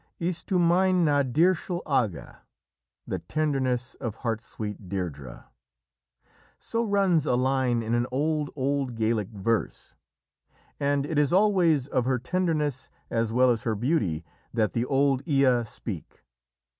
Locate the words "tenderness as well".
12.17-13.51